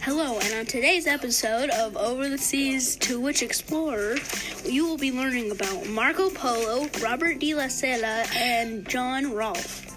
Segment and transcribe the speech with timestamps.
[0.00, 4.16] Hello, and on today's episode of Over the Seas to Which Explorer,
[4.64, 9.93] you will be learning about Marco Polo, Robert de la Sela, and John Rolfe.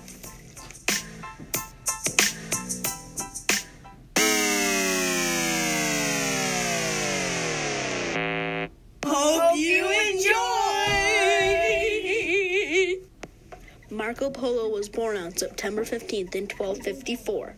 [13.89, 17.55] Marco Polo was born on September 15th in 1254.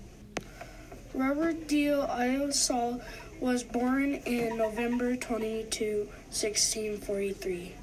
[1.15, 3.01] Robert de La Salle
[3.39, 7.73] was born in November 22, 1643.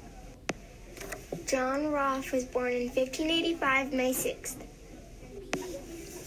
[1.45, 4.55] John Rolfe was born in 1585, May 6th.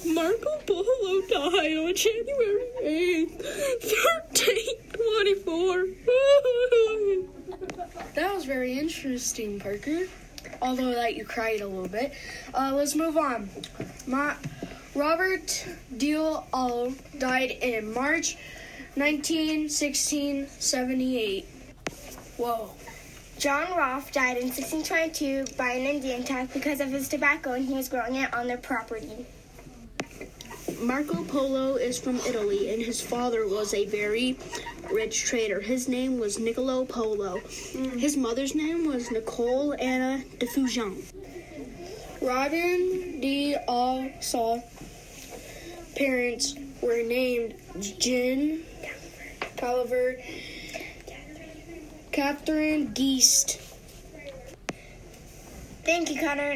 [0.05, 3.41] Marco Polo died on January 8th,
[5.47, 5.87] 1324.
[8.14, 10.06] That was very interesting, Parker.
[10.62, 12.12] Although that you cried a little bit.
[12.55, 13.48] Uh, let's move on.
[14.06, 14.34] Ma-
[14.94, 18.36] Robert Deal All died in March
[18.97, 21.47] 19, 1678.
[22.36, 22.70] Whoa.
[23.39, 27.72] John Rolfe died in 1622 by an Indian attack because of his tobacco and he
[27.72, 29.24] was growing it on their property.
[30.80, 34.39] Marco Polo is from Italy, and his father was a very
[34.92, 35.60] rich trader.
[35.60, 37.38] His name was Niccolo Polo.
[37.96, 41.02] His mother's name was Nicole Anna de Fujon.
[42.20, 44.62] Robin de Alsal
[45.96, 47.55] parents were named
[47.98, 48.62] Jin
[49.56, 50.16] Tolliver,
[52.12, 53.61] Catherine Geist.
[55.84, 56.55] Thank you, Connor.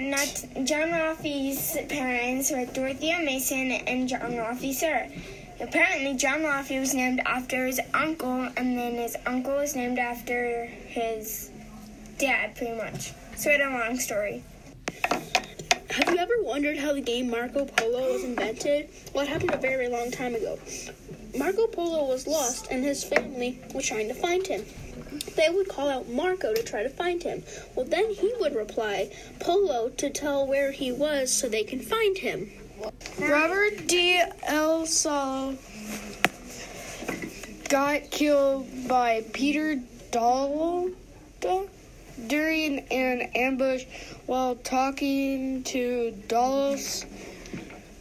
[0.64, 5.10] John Rolfe's parents were Dorothea Mason and John Rolfe Sir.
[5.60, 10.66] Apparently, John Rolfe was named after his uncle, and then his uncle was named after
[10.66, 11.50] his
[12.18, 13.12] dad, pretty much.
[13.36, 14.42] Sort of a long story.
[15.90, 18.88] Have you ever wondered how the game Marco Polo was invented?
[19.12, 20.58] Well, it happened a very long time ago.
[21.38, 24.64] Marco Polo was lost, and his family was trying to find him.
[25.36, 27.44] They would call out Marco to try to find him.
[27.76, 32.18] Well, then he would reply Polo to tell where he was so they can find
[32.18, 32.50] him.
[33.18, 34.22] Robert D.
[34.42, 34.86] L.
[34.86, 35.56] Salo
[37.68, 39.76] got killed by Peter
[40.10, 40.92] Dalda
[42.26, 43.84] during an ambush
[44.26, 47.04] while talking to Dallas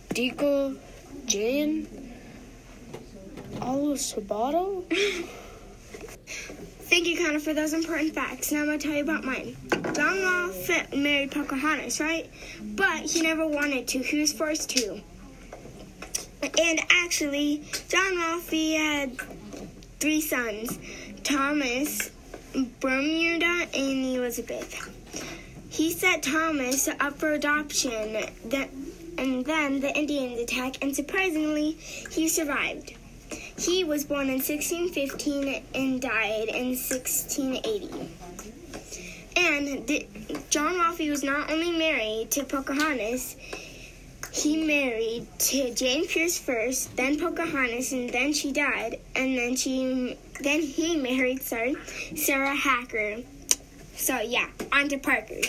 [0.09, 0.77] Deco
[1.25, 1.87] Jane
[3.95, 4.83] Sabato.
[5.93, 8.51] Thank you, Connor, for those important facts.
[8.51, 9.55] Now I'm going to tell you about mine.
[9.93, 12.29] John Rolfe married Pocahontas, right?
[12.61, 13.99] But he never wanted to.
[13.99, 15.01] He was forced to.
[16.43, 19.17] And actually, John Rolfe had
[19.99, 20.77] three sons
[21.23, 22.11] Thomas,
[22.79, 24.89] Bermuda, and Elizabeth.
[25.69, 28.15] He set Thomas up for adoption,
[29.17, 31.71] and then the Indians attacked, and surprisingly,
[32.11, 32.93] he survived.
[33.63, 38.09] He was born in 1615 and died in 1680.
[39.37, 40.05] And the,
[40.49, 43.37] John Rolfe was not only married to Pocahontas,
[44.33, 50.17] he married to Jane Pierce first, then Pocahontas, and then she died, and then she,
[50.41, 51.75] then he married, sorry,
[52.15, 53.21] Sarah Hacker.
[53.95, 55.41] So yeah, on to Parker.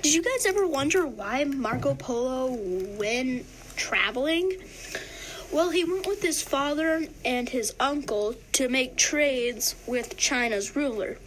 [0.00, 2.52] Did you guys ever wonder why Marco Polo
[2.96, 3.44] went
[3.76, 4.52] traveling?
[5.52, 11.18] Well, he went with his father and his uncle to make trades with China's ruler.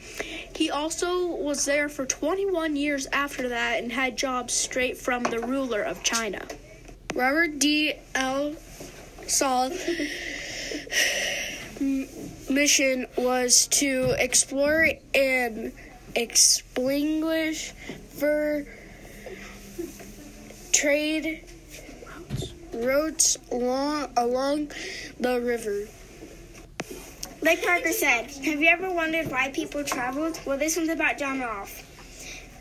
[0.55, 5.39] He also was there for 21 years after that and had jobs straight from the
[5.39, 6.41] ruler of China.
[7.13, 8.49] Robert de La
[9.27, 9.77] Salle
[12.49, 15.71] mission was to explore and
[16.15, 17.73] extinguish
[18.17, 18.65] for
[20.71, 21.43] trade
[22.75, 24.71] routes along along
[25.19, 25.87] the river.
[27.41, 30.39] Like Parker said, have you ever wondered why people traveled?
[30.45, 31.83] Well, this one's about John Rolfe.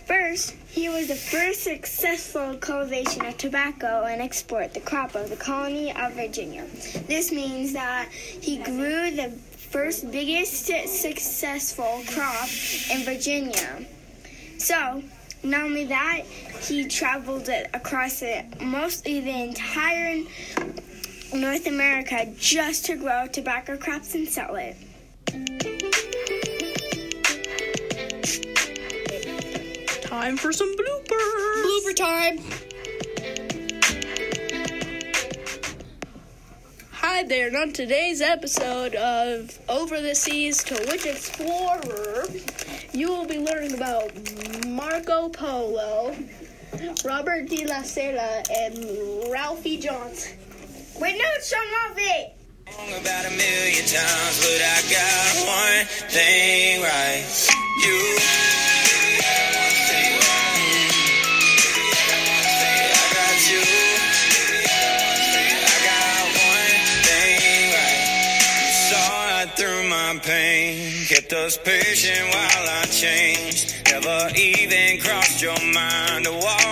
[0.06, 5.36] First, he was the first successful cultivation of tobacco and export the crop of the
[5.36, 6.66] colony of Virginia.
[7.06, 12.48] This means that he grew the first biggest successful crop
[12.92, 13.86] in Virginia.
[14.58, 15.02] So,
[15.44, 16.22] not only that,
[16.62, 20.22] he traveled across it, mostly the entire
[21.34, 24.76] North America just to grow tobacco crops and sell it.
[30.02, 31.64] Time for some bloopers.
[31.64, 32.38] Blooper time.
[37.14, 42.24] Hi there, and on today's episode of Over the Seas to Which Explorer,
[42.92, 44.10] you will be learning about
[44.66, 46.16] Marco Polo,
[47.04, 50.36] Robert De La Sela, and Ralphie Johnson.
[51.00, 52.32] Wait, no, it's Sean Ralphie.
[53.00, 57.48] About a million times, but I got one thing right.
[57.84, 58.23] You.
[71.24, 73.74] Kept us patient while I changed.
[73.90, 76.63] Never even crossed your mind to walk